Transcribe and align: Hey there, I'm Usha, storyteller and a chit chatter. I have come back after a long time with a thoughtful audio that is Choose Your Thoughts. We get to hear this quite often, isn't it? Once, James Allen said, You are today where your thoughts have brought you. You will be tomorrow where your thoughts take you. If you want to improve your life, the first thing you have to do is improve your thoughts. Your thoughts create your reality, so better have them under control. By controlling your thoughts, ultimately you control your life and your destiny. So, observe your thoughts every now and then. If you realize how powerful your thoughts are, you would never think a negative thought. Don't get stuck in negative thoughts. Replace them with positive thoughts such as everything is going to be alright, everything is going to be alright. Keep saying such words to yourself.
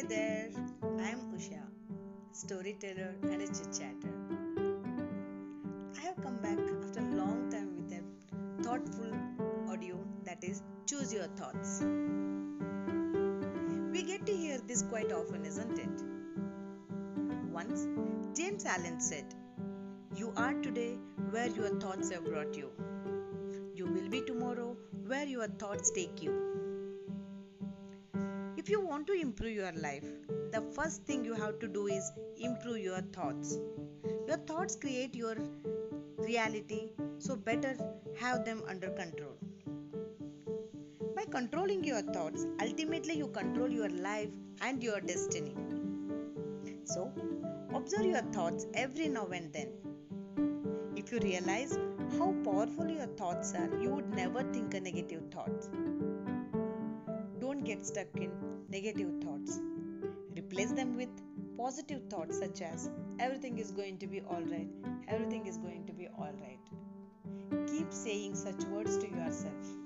Hey 0.00 0.06
there, 0.06 0.48
I'm 0.82 1.18
Usha, 1.36 1.60
storyteller 2.32 3.14
and 3.22 3.42
a 3.42 3.46
chit 3.48 3.68
chatter. 3.78 4.12
I 5.98 6.00
have 6.00 6.16
come 6.22 6.36
back 6.36 6.58
after 6.58 7.00
a 7.00 7.14
long 7.16 7.50
time 7.50 7.76
with 7.76 7.92
a 7.98 8.62
thoughtful 8.62 9.12
audio 9.70 9.98
that 10.24 10.42
is 10.42 10.62
Choose 10.86 11.12
Your 11.12 11.26
Thoughts. 11.40 11.82
We 13.92 14.02
get 14.02 14.24
to 14.24 14.34
hear 14.34 14.58
this 14.66 14.80
quite 14.84 15.12
often, 15.12 15.44
isn't 15.44 15.78
it? 15.78 16.02
Once, 17.52 17.86
James 18.34 18.64
Allen 18.64 19.02
said, 19.02 19.34
You 20.16 20.32
are 20.34 20.54
today 20.54 20.96
where 21.28 21.48
your 21.48 21.78
thoughts 21.78 22.10
have 22.10 22.24
brought 22.24 22.56
you. 22.56 22.70
You 23.74 23.84
will 23.84 24.08
be 24.08 24.22
tomorrow 24.22 24.78
where 25.06 25.26
your 25.26 25.48
thoughts 25.48 25.90
take 25.90 26.22
you. 26.22 26.69
If 28.60 28.68
you 28.68 28.78
want 28.78 29.06
to 29.06 29.14
improve 29.14 29.52
your 29.52 29.72
life, 29.72 30.04
the 30.52 30.60
first 30.76 31.04
thing 31.04 31.24
you 31.24 31.32
have 31.32 31.58
to 31.60 31.66
do 31.66 31.86
is 31.86 32.12
improve 32.38 32.80
your 32.80 33.00
thoughts. 33.00 33.58
Your 34.28 34.36
thoughts 34.36 34.76
create 34.76 35.14
your 35.14 35.34
reality, 36.18 36.90
so 37.16 37.36
better 37.36 37.74
have 38.18 38.44
them 38.44 38.62
under 38.68 38.90
control. 38.90 39.32
By 41.16 41.24
controlling 41.30 41.84
your 41.84 42.02
thoughts, 42.02 42.44
ultimately 42.60 43.14
you 43.14 43.28
control 43.28 43.70
your 43.70 43.88
life 43.88 44.36
and 44.60 44.82
your 44.82 45.00
destiny. 45.00 45.56
So, 46.84 47.10
observe 47.74 48.04
your 48.04 48.26
thoughts 48.36 48.66
every 48.74 49.08
now 49.08 49.28
and 49.28 49.50
then. 49.54 49.72
If 50.96 51.10
you 51.12 51.18
realize 51.20 51.78
how 52.18 52.34
powerful 52.44 52.90
your 52.90 53.08
thoughts 53.22 53.54
are, 53.54 53.70
you 53.80 53.88
would 53.88 54.14
never 54.14 54.42
think 54.52 54.74
a 54.74 54.80
negative 54.80 55.22
thought. 55.32 55.66
Don't 57.40 57.64
get 57.64 57.86
stuck 57.86 58.14
in 58.16 58.49
negative 58.70 59.10
thoughts. 59.22 59.60
Replace 60.36 60.72
them 60.72 60.96
with 60.96 61.08
positive 61.56 62.02
thoughts 62.08 62.38
such 62.38 62.62
as 62.62 62.88
everything 63.18 63.58
is 63.58 63.72
going 63.72 63.98
to 63.98 64.06
be 64.06 64.22
alright, 64.22 64.68
everything 65.08 65.46
is 65.46 65.58
going 65.58 65.84
to 65.86 65.92
be 65.92 66.08
alright. 66.08 66.60
Keep 67.66 67.92
saying 67.92 68.36
such 68.36 68.62
words 68.64 68.96
to 68.98 69.08
yourself. 69.08 69.79